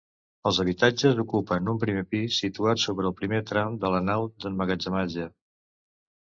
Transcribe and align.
Els 0.51 0.59
habitatges 0.61 1.19
ocupen 1.23 1.69
un 1.73 1.77
primer 1.83 2.03
pis 2.13 2.37
situat 2.45 2.81
sobre 2.85 3.07
el 3.11 3.15
primer 3.21 3.43
tram 3.51 3.77
de 3.85 3.93
la 3.97 4.01
nau 4.09 4.27
d'emmagatzematge. 4.47 5.29